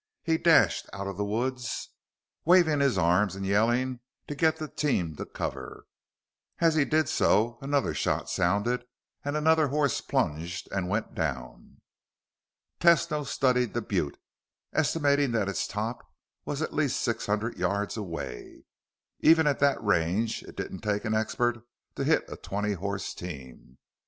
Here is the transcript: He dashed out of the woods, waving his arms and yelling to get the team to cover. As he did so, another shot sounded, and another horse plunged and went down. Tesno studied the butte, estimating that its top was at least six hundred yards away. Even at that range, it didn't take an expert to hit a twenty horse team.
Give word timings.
He 0.23 0.39
dashed 0.39 0.89
out 0.93 1.05
of 1.05 1.15
the 1.17 1.23
woods, 1.23 1.89
waving 2.43 2.79
his 2.79 2.97
arms 2.97 3.35
and 3.35 3.45
yelling 3.45 3.99
to 4.27 4.33
get 4.33 4.57
the 4.57 4.67
team 4.67 5.15
to 5.17 5.27
cover. 5.27 5.85
As 6.57 6.73
he 6.73 6.85
did 6.85 7.07
so, 7.07 7.59
another 7.61 7.93
shot 7.93 8.27
sounded, 8.27 8.83
and 9.23 9.37
another 9.37 9.67
horse 9.67 10.01
plunged 10.01 10.67
and 10.71 10.89
went 10.89 11.13
down. 11.13 11.81
Tesno 12.79 13.27
studied 13.27 13.75
the 13.75 13.81
butte, 13.83 14.17
estimating 14.73 15.33
that 15.33 15.47
its 15.47 15.67
top 15.67 16.11
was 16.45 16.63
at 16.63 16.73
least 16.73 16.99
six 17.01 17.27
hundred 17.27 17.59
yards 17.59 17.95
away. 17.95 18.63
Even 19.19 19.45
at 19.45 19.59
that 19.59 19.83
range, 19.83 20.41
it 20.41 20.55
didn't 20.57 20.81
take 20.81 21.05
an 21.05 21.13
expert 21.13 21.63
to 21.93 22.03
hit 22.03 22.25
a 22.27 22.37
twenty 22.37 22.73
horse 22.73 23.13
team. 23.13 23.77